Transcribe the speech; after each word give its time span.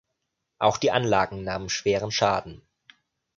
Auch 0.57 0.77
die 0.79 0.89
Anlagen 0.89 1.43
nahmen 1.43 1.69
schweren 1.69 2.09
Schaden. 2.09 2.63